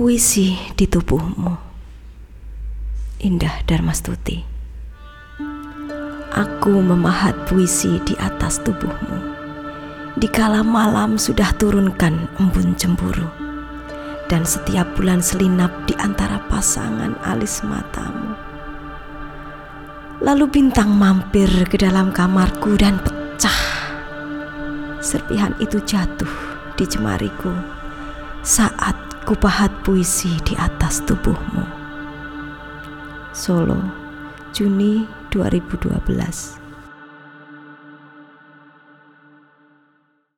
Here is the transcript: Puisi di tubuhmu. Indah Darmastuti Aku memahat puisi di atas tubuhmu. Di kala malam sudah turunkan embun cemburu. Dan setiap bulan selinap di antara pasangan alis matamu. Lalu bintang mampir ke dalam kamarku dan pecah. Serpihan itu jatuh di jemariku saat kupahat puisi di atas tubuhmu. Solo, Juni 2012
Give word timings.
Puisi 0.00 0.56
di 0.80 0.88
tubuhmu. 0.88 1.60
Indah 3.20 3.60
Darmastuti 3.68 4.40
Aku 6.32 6.72
memahat 6.80 7.36
puisi 7.44 8.00
di 8.08 8.16
atas 8.16 8.64
tubuhmu. 8.64 9.20
Di 10.16 10.24
kala 10.24 10.64
malam 10.64 11.20
sudah 11.20 11.52
turunkan 11.60 12.32
embun 12.40 12.72
cemburu. 12.80 13.28
Dan 14.24 14.48
setiap 14.48 14.88
bulan 14.96 15.20
selinap 15.20 15.68
di 15.84 15.92
antara 16.00 16.40
pasangan 16.48 17.20
alis 17.28 17.60
matamu. 17.60 18.32
Lalu 20.24 20.48
bintang 20.48 20.96
mampir 20.96 21.52
ke 21.68 21.76
dalam 21.76 22.08
kamarku 22.08 22.72
dan 22.80 22.96
pecah. 23.04 23.60
Serpihan 25.04 25.52
itu 25.60 25.76
jatuh 25.84 26.32
di 26.80 26.88
jemariku 26.88 27.52
saat 28.40 29.09
kupahat 29.30 29.70
puisi 29.86 30.42
di 30.42 30.58
atas 30.58 31.06
tubuhmu. 31.06 31.62
Solo, 33.30 33.78
Juni 34.50 35.06
2012 35.30 36.59